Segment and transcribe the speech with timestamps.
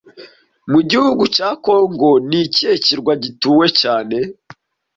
[0.71, 4.17] Mu gihugu cya Congo, ni ikihe kirwa gituwe cyane